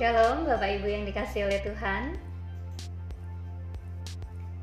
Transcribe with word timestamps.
Shalom 0.00 0.48
Bapak 0.48 0.80
Ibu 0.80 0.88
yang 0.88 1.04
dikasih 1.04 1.44
oleh 1.44 1.60
Tuhan. 1.60 2.16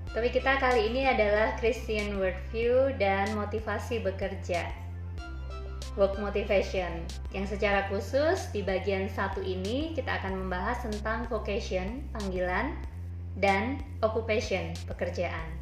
Topik 0.10 0.34
kita 0.34 0.58
kali 0.58 0.90
ini 0.90 1.06
adalah 1.06 1.54
Christian 1.62 2.18
Worldview 2.18 2.98
dan 2.98 3.38
motivasi 3.38 4.02
bekerja. 4.02 4.66
Work 5.94 6.18
Motivation 6.18 7.06
Yang 7.38 7.54
secara 7.54 7.86
khusus 7.86 8.50
di 8.50 8.66
bagian 8.66 9.14
satu 9.14 9.46
ini 9.46 9.94
kita 9.94 10.10
akan 10.18 10.42
membahas 10.42 10.82
tentang 10.82 11.30
vocation, 11.30 12.02
panggilan 12.18 12.74
Dan 13.38 13.78
occupation, 14.02 14.74
pekerjaan. 14.90 15.54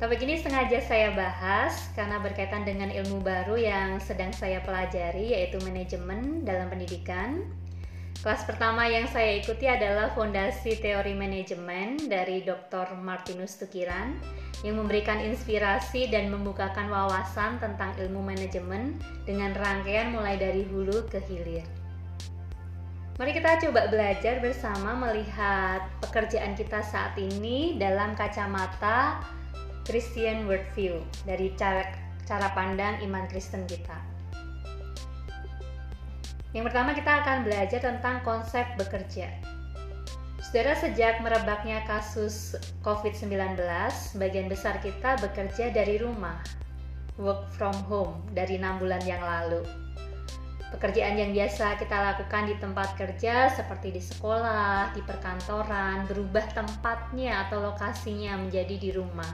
Topik 0.00 0.24
ini 0.24 0.40
sengaja 0.40 0.80
saya 0.80 1.12
bahas 1.12 1.92
karena 1.92 2.24
berkaitan 2.24 2.64
dengan 2.64 2.88
ilmu 2.88 3.20
baru 3.20 3.60
yang 3.60 4.00
sedang 4.00 4.32
saya 4.32 4.64
pelajari 4.64 5.36
yaitu 5.36 5.60
manajemen 5.60 6.40
dalam 6.40 6.72
pendidikan 6.72 7.44
Kelas 8.24 8.48
pertama 8.48 8.88
yang 8.88 9.04
saya 9.12 9.36
ikuti 9.36 9.68
adalah 9.68 10.14
Fondasi 10.16 10.80
Teori 10.80 11.12
Manajemen 11.12 12.08
dari 12.08 12.40
Dr. 12.40 12.96
Martinus 12.96 13.60
Tukiran 13.60 14.16
yang 14.64 14.80
memberikan 14.80 15.20
inspirasi 15.20 16.08
dan 16.08 16.32
membukakan 16.32 16.88
wawasan 16.88 17.60
tentang 17.60 17.92
ilmu 18.00 18.24
manajemen 18.24 18.96
dengan 19.28 19.52
rangkaian 19.52 20.16
mulai 20.16 20.40
dari 20.40 20.64
hulu 20.64 21.04
ke 21.12 21.20
hilir. 21.28 21.66
Mari 23.16 23.32
kita 23.32 23.60
coba 23.68 23.88
belajar 23.88 24.44
bersama 24.44 24.92
melihat 24.96 25.84
pekerjaan 26.04 26.52
kita 26.52 26.84
saat 26.84 27.16
ini 27.16 27.76
dalam 27.80 28.12
kacamata 28.12 29.20
Christian 29.88 30.44
Worldview 30.44 31.00
dari 31.24 31.52
cara, 31.56 31.84
cara 32.28 32.52
pandang 32.52 33.00
iman 33.04 33.24
Kristen 33.28 33.64
kita. 33.64 34.15
Yang 36.56 36.72
pertama 36.72 36.96
kita 36.96 37.12
akan 37.20 37.44
belajar 37.44 37.80
tentang 37.84 38.24
konsep 38.24 38.64
bekerja. 38.80 39.28
Saudara, 40.40 40.72
sejak 40.72 41.20
merebaknya 41.20 41.84
kasus 41.84 42.56
COVID-19, 42.80 43.60
sebagian 43.92 44.48
besar 44.48 44.80
kita 44.80 45.20
bekerja 45.20 45.68
dari 45.68 46.00
rumah, 46.00 46.40
work 47.20 47.44
from 47.60 47.76
home 47.92 48.24
dari 48.32 48.56
enam 48.56 48.80
bulan 48.80 49.04
yang 49.04 49.20
lalu. 49.20 49.60
Pekerjaan 50.72 51.20
yang 51.20 51.36
biasa 51.36 51.76
kita 51.76 51.92
lakukan 51.92 52.48
di 52.48 52.56
tempat 52.56 52.88
kerja 52.96 53.52
seperti 53.52 53.92
di 53.92 54.00
sekolah, 54.00 54.96
di 54.96 55.04
perkantoran, 55.04 56.08
berubah 56.08 56.56
tempatnya 56.56 57.44
atau 57.44 57.68
lokasinya 57.68 58.32
menjadi 58.40 58.80
di 58.80 58.90
rumah. 58.96 59.28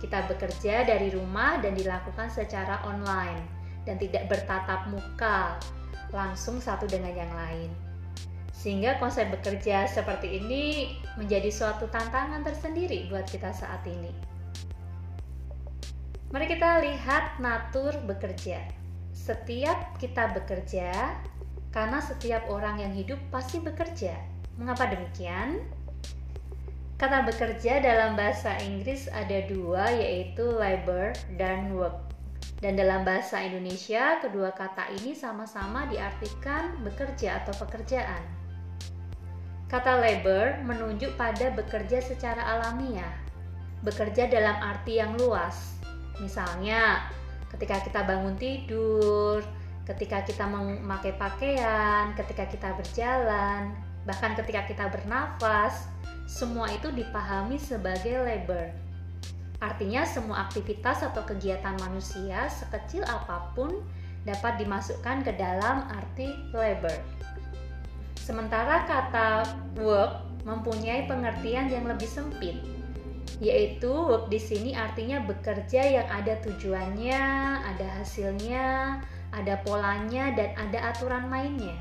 Kita 0.00 0.24
bekerja 0.24 0.88
dari 0.88 1.12
rumah 1.12 1.60
dan 1.60 1.76
dilakukan 1.76 2.32
secara 2.32 2.80
online 2.88 3.55
dan 3.86 3.96
tidak 3.96 4.26
bertatap 4.26 4.90
muka 4.90 5.56
langsung 6.10 6.58
satu 6.58 6.84
dengan 6.90 7.14
yang 7.14 7.32
lain. 7.32 7.70
Sehingga 8.50 8.98
konsep 8.98 9.30
bekerja 9.30 9.86
seperti 9.86 10.42
ini 10.42 10.96
menjadi 11.14 11.48
suatu 11.54 11.86
tantangan 11.86 12.42
tersendiri 12.42 13.06
buat 13.06 13.24
kita 13.30 13.54
saat 13.54 13.86
ini. 13.86 14.10
Mari 16.34 16.50
kita 16.50 16.82
lihat 16.82 17.38
natur 17.38 17.94
bekerja. 18.02 18.58
Setiap 19.14 19.94
kita 20.02 20.34
bekerja, 20.34 21.14
karena 21.70 22.02
setiap 22.02 22.50
orang 22.50 22.82
yang 22.82 22.92
hidup 22.92 23.20
pasti 23.30 23.62
bekerja. 23.62 24.16
Mengapa 24.58 24.90
demikian? 24.90 25.62
Kata 26.96 27.28
bekerja 27.28 27.84
dalam 27.84 28.16
bahasa 28.16 28.56
Inggris 28.64 29.06
ada 29.12 29.44
dua, 29.44 29.92
yaitu 29.92 30.42
labor 30.48 31.12
dan 31.36 31.76
work. 31.76 32.05
Dan 32.66 32.74
dalam 32.82 33.06
bahasa 33.06 33.46
Indonesia, 33.46 34.18
kedua 34.18 34.50
kata 34.50 34.90
ini 34.98 35.14
sama-sama 35.14 35.86
diartikan 35.86 36.74
bekerja 36.82 37.38
atau 37.38 37.54
pekerjaan. 37.62 38.26
Kata 39.70 40.02
labor 40.02 40.66
menunjuk 40.66 41.14
pada 41.14 41.54
bekerja 41.54 42.02
secara 42.02 42.42
alamiah, 42.42 43.14
bekerja 43.86 44.26
dalam 44.26 44.58
arti 44.58 44.98
yang 44.98 45.14
luas. 45.14 45.78
Misalnya, 46.18 47.06
ketika 47.54 47.86
kita 47.86 48.02
bangun 48.02 48.34
tidur, 48.34 49.46
ketika 49.86 50.26
kita 50.26 50.50
memakai 50.50 51.14
pakaian, 51.14 52.18
ketika 52.18 52.50
kita 52.50 52.74
berjalan, 52.74 53.78
bahkan 54.10 54.34
ketika 54.34 54.66
kita 54.66 54.90
bernafas, 54.90 55.86
semua 56.26 56.66
itu 56.74 56.90
dipahami 56.90 57.62
sebagai 57.62 58.26
labor. 58.26 58.85
Artinya 59.60 60.04
semua 60.04 60.44
aktivitas 60.48 61.00
atau 61.00 61.24
kegiatan 61.24 61.76
manusia 61.80 62.44
sekecil 62.52 63.00
apa 63.08 63.52
pun 63.56 63.80
dapat 64.28 64.60
dimasukkan 64.60 65.24
ke 65.24 65.32
dalam 65.38 65.88
arti 65.88 66.28
labor. 66.52 66.98
Sementara 68.20 68.84
kata 68.84 69.46
work 69.80 70.26
mempunyai 70.42 71.06
pengertian 71.06 71.70
yang 71.70 71.86
lebih 71.86 72.10
sempit, 72.10 72.58
yaitu 73.38 73.88
work 73.88 74.28
di 74.28 74.42
sini 74.42 74.74
artinya 74.74 75.22
bekerja 75.24 76.02
yang 76.02 76.08
ada 76.10 76.34
tujuannya, 76.42 77.22
ada 77.64 77.86
hasilnya, 78.02 78.98
ada 79.30 79.54
polanya, 79.62 80.34
dan 80.34 80.52
ada 80.58 80.90
aturan 80.90 81.30
mainnya. 81.30 81.78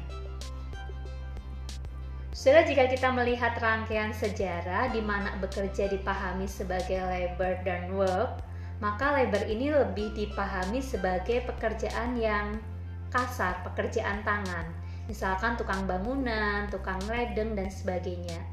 Saudara, 2.35 2.67
jika 2.67 2.91
kita 2.91 3.15
melihat 3.15 3.55
rangkaian 3.63 4.11
sejarah 4.11 4.91
di 4.91 4.99
mana 4.99 5.39
bekerja 5.39 5.87
dipahami 5.87 6.43
sebagai 6.51 6.99
labor 6.99 7.63
dan 7.63 7.95
work, 7.95 8.43
maka 8.83 9.15
labor 9.15 9.39
ini 9.47 9.71
lebih 9.71 10.11
dipahami 10.11 10.83
sebagai 10.83 11.47
pekerjaan 11.47 12.19
yang 12.19 12.59
kasar, 13.07 13.63
pekerjaan 13.63 14.19
tangan. 14.27 14.67
Misalkan 15.07 15.55
tukang 15.55 15.87
bangunan, 15.87 16.67
tukang 16.67 16.99
ledeng, 17.07 17.55
dan 17.55 17.71
sebagainya. 17.71 18.43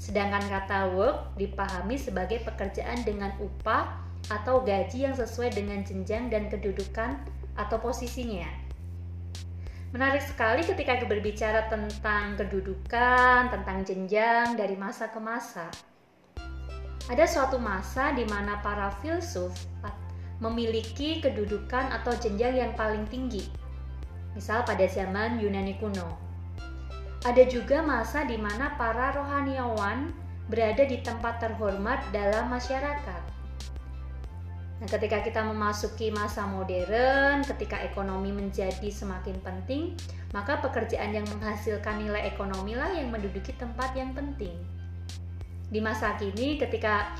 Sedangkan 0.00 0.40
kata 0.48 0.96
work 0.96 1.36
dipahami 1.36 2.00
sebagai 2.00 2.40
pekerjaan 2.40 3.04
dengan 3.04 3.36
upah 3.36 4.00
atau 4.32 4.64
gaji 4.64 5.04
yang 5.04 5.12
sesuai 5.12 5.52
dengan 5.52 5.84
jenjang 5.84 6.32
dan 6.32 6.48
kedudukan 6.48 7.20
atau 7.52 7.76
posisinya. 7.84 8.59
Menarik 9.90 10.22
sekali 10.22 10.62
ketika 10.62 11.02
berbicara 11.02 11.66
tentang 11.66 12.38
kedudukan, 12.38 13.50
tentang 13.50 13.82
jenjang 13.82 14.54
dari 14.54 14.78
masa 14.78 15.10
ke 15.10 15.18
masa. 15.18 15.66
Ada 17.10 17.26
suatu 17.26 17.58
masa 17.58 18.14
di 18.14 18.22
mana 18.22 18.62
para 18.62 18.94
filsuf 19.02 19.50
memiliki 20.38 21.18
kedudukan 21.18 21.90
atau 21.90 22.14
jenjang 22.22 22.54
yang 22.54 22.72
paling 22.78 23.02
tinggi. 23.10 23.50
Misal 24.38 24.62
pada 24.62 24.86
zaman 24.86 25.42
Yunani 25.42 25.74
kuno. 25.82 26.14
Ada 27.26 27.50
juga 27.50 27.82
masa 27.82 28.22
di 28.22 28.38
mana 28.38 28.78
para 28.78 29.10
rohaniawan 29.10 30.14
berada 30.46 30.86
di 30.86 31.02
tempat 31.02 31.42
terhormat 31.42 31.98
dalam 32.14 32.46
masyarakat. 32.46 33.39
Nah, 34.80 34.88
ketika 34.88 35.20
kita 35.20 35.44
memasuki 35.44 36.08
masa 36.08 36.48
modern, 36.48 37.44
ketika 37.44 37.84
ekonomi 37.84 38.32
menjadi 38.32 38.88
semakin 38.88 39.36
penting, 39.44 39.92
maka 40.32 40.56
pekerjaan 40.64 41.12
yang 41.12 41.28
menghasilkan 41.28 42.00
nilai 42.00 42.32
ekonomi 42.32 42.72
lah 42.72 42.88
yang 42.96 43.12
menduduki 43.12 43.52
tempat 43.60 43.92
yang 43.92 44.16
penting. 44.16 44.56
Di 45.68 45.84
masa 45.84 46.16
kini, 46.16 46.56
ketika 46.56 47.12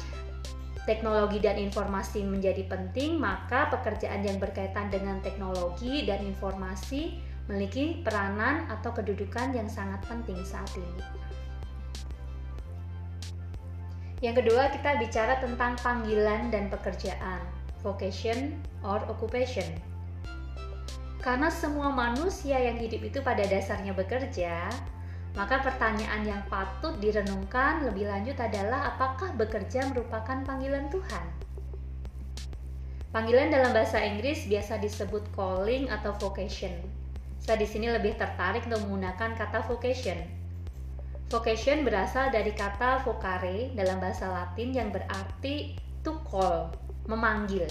teknologi 0.89 1.37
dan 1.37 1.61
informasi 1.61 2.25
menjadi 2.25 2.65
penting, 2.65 3.21
maka 3.21 3.69
pekerjaan 3.69 4.25
yang 4.25 4.41
berkaitan 4.41 4.89
dengan 4.89 5.21
teknologi 5.21 6.09
dan 6.09 6.25
informasi 6.25 7.21
memiliki 7.45 8.01
peranan 8.01 8.73
atau 8.73 8.89
kedudukan 8.97 9.53
yang 9.53 9.69
sangat 9.69 10.01
penting 10.09 10.41
saat 10.49 10.73
ini. 10.81 11.20
Yang 14.21 14.45
kedua, 14.45 14.69
kita 14.69 15.01
bicara 15.01 15.41
tentang 15.41 15.81
panggilan 15.81 16.53
dan 16.53 16.69
pekerjaan, 16.69 17.41
vocation 17.81 18.53
or 18.85 19.01
occupation. 19.09 19.65
Karena 21.25 21.49
semua 21.49 21.89
manusia 21.89 22.61
yang 22.61 22.77
hidup 22.77 23.01
itu 23.01 23.25
pada 23.25 23.41
dasarnya 23.49 23.97
bekerja, 23.97 24.69
maka 25.33 25.65
pertanyaan 25.65 26.29
yang 26.29 26.43
patut 26.53 27.01
direnungkan 27.01 27.89
lebih 27.89 28.13
lanjut 28.13 28.37
adalah 28.37 28.93
apakah 28.93 29.33
bekerja 29.41 29.89
merupakan 29.89 30.45
panggilan 30.45 30.93
Tuhan? 30.93 31.27
Panggilan 33.17 33.49
dalam 33.49 33.73
bahasa 33.73 34.05
Inggris 34.05 34.45
biasa 34.45 34.77
disebut 34.85 35.33
calling 35.33 35.89
atau 35.89 36.13
vocation. 36.21 36.77
Saya 37.41 37.57
di 37.57 37.65
sini 37.65 37.89
lebih 37.89 38.21
tertarik 38.21 38.69
untuk 38.69 38.85
menggunakan 38.85 39.33
kata 39.33 39.65
vocation 39.65 40.40
Vocation 41.31 41.87
berasal 41.87 42.35
dari 42.35 42.51
kata 42.51 43.07
vocare 43.07 43.71
dalam 43.79 44.03
bahasa 44.03 44.27
Latin 44.27 44.75
yang 44.75 44.91
berarti 44.91 45.79
to 46.03 46.19
call, 46.27 46.75
memanggil. 47.07 47.71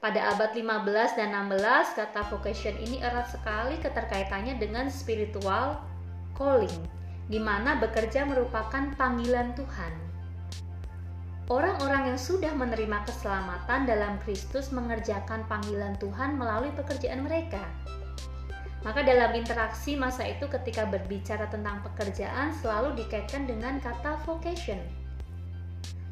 Pada 0.00 0.32
abad 0.32 0.56
15 0.56 1.12
dan 1.12 1.36
16, 1.36 1.60
kata 1.92 2.24
vocation 2.32 2.72
ini 2.80 3.04
erat 3.04 3.28
sekali 3.28 3.76
keterkaitannya 3.84 4.56
dengan 4.56 4.88
spiritual 4.88 5.76
calling, 6.32 6.72
di 7.28 7.36
mana 7.36 7.76
bekerja 7.76 8.24
merupakan 8.24 8.96
panggilan 8.96 9.52
Tuhan. 9.52 9.92
Orang-orang 11.52 12.16
yang 12.16 12.20
sudah 12.20 12.56
menerima 12.56 13.04
keselamatan 13.04 13.84
dalam 13.84 14.16
Kristus 14.24 14.72
mengerjakan 14.72 15.44
panggilan 15.52 16.00
Tuhan 16.00 16.40
melalui 16.40 16.72
pekerjaan 16.72 17.28
mereka. 17.28 17.60
Maka 18.84 19.00
dalam 19.00 19.32
interaksi 19.32 19.96
masa 19.96 20.28
itu 20.28 20.44
ketika 20.44 20.84
berbicara 20.84 21.48
tentang 21.48 21.80
pekerjaan 21.80 22.52
selalu 22.60 23.00
dikaitkan 23.00 23.48
dengan 23.48 23.80
kata 23.80 24.20
vocation. 24.28 24.76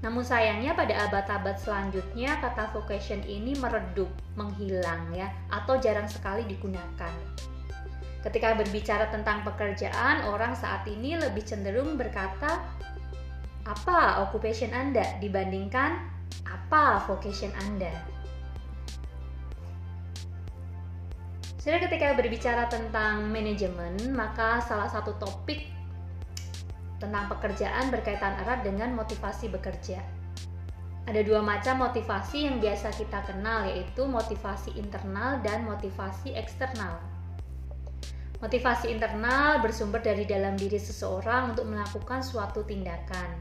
Namun 0.03 0.25
sayangnya 0.25 0.75
pada 0.75 1.07
abad-abad 1.07 1.61
selanjutnya 1.61 2.41
kata 2.43 2.73
vocation 2.75 3.23
ini 3.29 3.55
meredup, 3.61 4.11
menghilang 4.35 5.13
ya, 5.15 5.31
atau 5.53 5.79
jarang 5.79 6.09
sekali 6.11 6.43
digunakan. 6.49 7.13
Ketika 8.25 8.55
berbicara 8.59 9.13
tentang 9.15 9.47
pekerjaan, 9.47 10.27
orang 10.27 10.57
saat 10.59 10.89
ini 10.89 11.15
lebih 11.21 11.45
cenderung 11.47 11.95
berkata 12.01 12.59
apa 13.63 14.27
occupation 14.27 14.75
Anda 14.75 15.23
dibandingkan 15.23 16.03
apa 16.47 17.07
vocation 17.07 17.55
Anda. 17.69 18.12
Jadi 21.63 21.87
ketika 21.87 22.19
berbicara 22.19 22.67
tentang 22.67 23.31
manajemen, 23.31 23.95
maka 24.19 24.59
salah 24.67 24.91
satu 24.91 25.15
topik 25.23 25.71
tentang 26.99 27.31
pekerjaan 27.31 27.87
berkaitan 27.87 28.35
erat 28.43 28.67
dengan 28.67 28.99
motivasi 28.99 29.47
bekerja. 29.47 30.03
Ada 31.07 31.23
dua 31.23 31.39
macam 31.39 31.87
motivasi 31.87 32.51
yang 32.51 32.59
biasa 32.59 32.91
kita 32.99 33.23
kenal 33.31 33.71
yaitu 33.71 34.03
motivasi 34.03 34.75
internal 34.75 35.39
dan 35.47 35.63
motivasi 35.63 36.35
eksternal. 36.35 36.99
Motivasi 38.43 38.91
internal 38.91 39.63
bersumber 39.63 40.03
dari 40.03 40.27
dalam 40.27 40.59
diri 40.59 40.83
seseorang 40.83 41.55
untuk 41.55 41.71
melakukan 41.71 42.27
suatu 42.27 42.67
tindakan. 42.67 43.39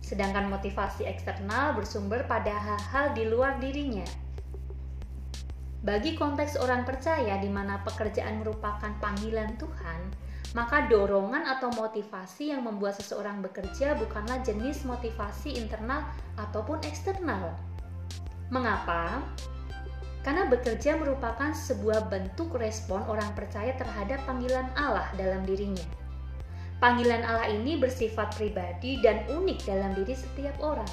Sedangkan 0.00 0.48
motivasi 0.48 1.04
eksternal 1.04 1.76
bersumber 1.76 2.24
pada 2.24 2.56
hal-hal 2.56 3.12
di 3.12 3.28
luar 3.28 3.60
dirinya, 3.60 4.23
bagi 5.84 6.16
konteks 6.16 6.56
orang 6.64 6.88
percaya 6.88 7.36
di 7.36 7.52
mana 7.52 7.76
pekerjaan 7.84 8.40
merupakan 8.40 8.88
panggilan 9.04 9.52
Tuhan, 9.60 10.00
maka 10.56 10.88
dorongan 10.88 11.44
atau 11.44 11.68
motivasi 11.76 12.56
yang 12.56 12.64
membuat 12.64 12.96
seseorang 12.96 13.44
bekerja 13.44 13.92
bukanlah 14.00 14.40
jenis 14.40 14.88
motivasi 14.88 15.60
internal 15.60 16.08
ataupun 16.40 16.80
eksternal. 16.88 17.52
Mengapa? 18.48 19.20
Karena 20.24 20.48
bekerja 20.48 20.96
merupakan 20.96 21.52
sebuah 21.52 22.08
bentuk 22.08 22.56
respon 22.56 23.04
orang 23.04 23.28
percaya 23.36 23.76
terhadap 23.76 24.24
panggilan 24.24 24.72
Allah 24.80 25.12
dalam 25.20 25.44
dirinya. 25.44 25.84
Panggilan 26.80 27.28
Allah 27.28 27.52
ini 27.52 27.76
bersifat 27.76 28.32
pribadi 28.40 29.04
dan 29.04 29.28
unik 29.28 29.68
dalam 29.68 29.92
diri 29.92 30.16
setiap 30.16 30.56
orang. 30.64 30.88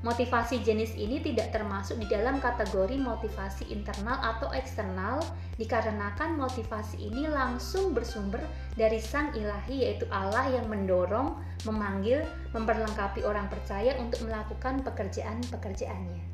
Motivasi 0.00 0.64
jenis 0.64 0.96
ini 0.96 1.20
tidak 1.20 1.52
termasuk 1.52 2.00
di 2.00 2.08
dalam 2.08 2.40
kategori 2.40 2.96
motivasi 2.96 3.68
internal 3.68 4.16
atau 4.16 4.48
eksternal 4.56 5.20
dikarenakan 5.60 6.40
motivasi 6.40 6.96
ini 7.12 7.28
langsung 7.28 7.92
bersumber 7.92 8.40
dari 8.80 8.96
Sang 8.96 9.36
Ilahi 9.36 9.84
yaitu 9.84 10.08
Allah 10.08 10.48
yang 10.56 10.72
mendorong, 10.72 11.36
memanggil, 11.68 12.24
memperlengkapi 12.56 13.28
orang 13.28 13.44
percaya 13.52 13.92
untuk 14.00 14.24
melakukan 14.24 14.80
pekerjaan-pekerjaannya. 14.88 16.24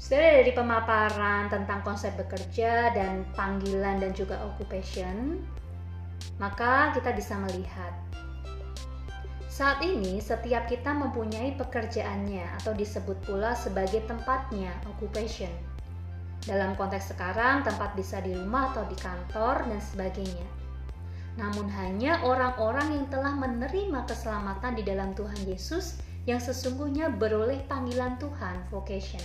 Setelah 0.00 0.40
dari 0.40 0.52
pemaparan 0.56 1.52
tentang 1.52 1.84
konsep 1.84 2.16
bekerja 2.16 2.96
dan 2.96 3.28
panggilan 3.36 4.00
dan 4.00 4.16
juga 4.16 4.40
occupation, 4.40 5.44
maka 6.40 6.96
kita 6.96 7.12
bisa 7.12 7.36
melihat 7.44 7.92
saat 9.56 9.80
ini, 9.80 10.20
setiap 10.20 10.68
kita 10.68 10.92
mempunyai 10.92 11.56
pekerjaannya 11.56 12.44
atau 12.60 12.76
disebut 12.76 13.16
pula 13.24 13.56
sebagai 13.56 14.04
tempatnya, 14.04 14.68
occupation. 14.84 15.48
Dalam 16.44 16.76
konteks 16.76 17.16
sekarang, 17.16 17.64
tempat 17.64 17.96
bisa 17.96 18.20
di 18.20 18.36
rumah 18.36 18.76
atau 18.76 18.84
di 18.84 18.92
kantor 19.00 19.64
dan 19.64 19.80
sebagainya. 19.80 20.44
Namun 21.40 21.72
hanya 21.72 22.20
orang-orang 22.28 23.00
yang 23.00 23.06
telah 23.08 23.32
menerima 23.32 24.04
keselamatan 24.04 24.76
di 24.76 24.84
dalam 24.84 25.16
Tuhan 25.16 25.40
Yesus 25.48 26.04
yang 26.28 26.36
sesungguhnya 26.36 27.16
beroleh 27.16 27.64
panggilan 27.64 28.20
Tuhan, 28.20 28.60
vocation. 28.68 29.24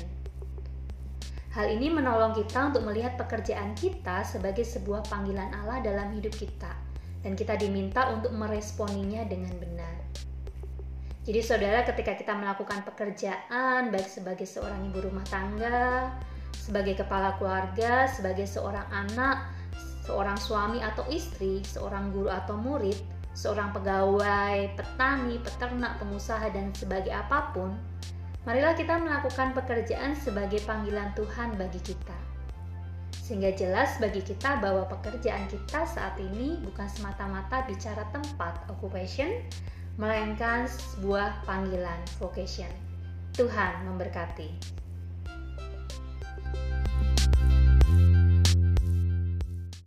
Hal 1.52 1.68
ini 1.76 1.92
menolong 1.92 2.40
kita 2.40 2.72
untuk 2.72 2.88
melihat 2.88 3.20
pekerjaan 3.20 3.76
kita 3.76 4.24
sebagai 4.24 4.64
sebuah 4.64 5.12
panggilan 5.12 5.52
Allah 5.52 5.84
dalam 5.84 6.16
hidup 6.16 6.32
kita, 6.32 6.72
dan 7.22 7.38
kita 7.38 7.58
diminta 7.58 8.10
untuk 8.10 8.34
meresponinya 8.34 9.26
dengan 9.26 9.54
benar. 9.58 9.98
Jadi 11.22 11.38
saudara 11.46 11.86
ketika 11.86 12.18
kita 12.18 12.34
melakukan 12.34 12.82
pekerjaan 12.82 13.94
baik 13.94 14.10
sebagai 14.10 14.50
seorang 14.50 14.90
ibu 14.90 15.06
rumah 15.06 15.26
tangga, 15.30 16.18
sebagai 16.58 16.98
kepala 16.98 17.38
keluarga, 17.38 18.10
sebagai 18.10 18.50
seorang 18.50 18.90
anak, 18.90 19.54
seorang 20.02 20.34
suami 20.38 20.82
atau 20.82 21.06
istri, 21.14 21.62
seorang 21.62 22.10
guru 22.10 22.34
atau 22.34 22.58
murid, 22.58 22.98
seorang 23.38 23.70
pegawai, 23.70 24.74
petani, 24.74 25.38
peternak, 25.46 26.02
pengusaha 26.02 26.50
dan 26.50 26.74
sebagai 26.74 27.14
apa 27.14 27.54
pun, 27.54 27.70
marilah 28.50 28.74
kita 28.74 28.98
melakukan 28.98 29.54
pekerjaan 29.54 30.18
sebagai 30.18 30.58
panggilan 30.66 31.14
Tuhan 31.14 31.54
bagi 31.54 31.82
kita. 31.86 32.31
Sehingga 33.32 33.56
jelas 33.56 33.96
bagi 34.04 34.20
kita 34.20 34.60
bahwa 34.60 34.84
pekerjaan 34.92 35.48
kita 35.48 35.88
saat 35.88 36.20
ini 36.20 36.60
bukan 36.68 36.84
semata-mata 36.92 37.64
bicara 37.64 38.04
tempat 38.12 38.60
occupation, 38.68 39.40
melainkan 39.96 40.68
sebuah 40.68 41.40
panggilan 41.48 41.96
vocation. 42.20 42.68
Tuhan 43.32 43.88
memberkati. 43.88 44.81